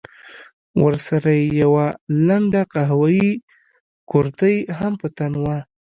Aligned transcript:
ورسره 0.83 1.31
يې 1.41 1.47
يوه 1.61 1.85
لنډه 2.27 2.61
قهويي 2.73 3.31
کورتۍ 4.11 4.55
هم 4.77 4.93
په 5.01 5.07
تن 5.17 5.33
وه. 5.43 5.57